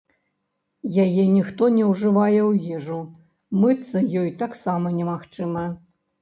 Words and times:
Яе 1.03 1.25
ніхто 1.35 1.63
не 1.75 1.85
ўжывае 1.91 2.39
ў 2.49 2.79
ежу, 2.79 2.97
мыцца 3.65 4.03
ёй 4.23 4.33
таксама 4.41 4.87
немагчыма. 4.97 5.69